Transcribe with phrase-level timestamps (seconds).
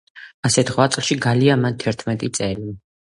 [0.47, 2.73] ასეთ ღვაწლში გალია მან თერთმეტი წელი.